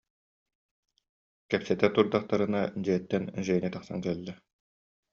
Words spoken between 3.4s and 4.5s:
Женя тахсан кэллэ: